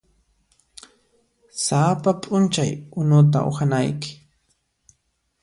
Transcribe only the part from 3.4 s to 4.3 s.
uhanayki.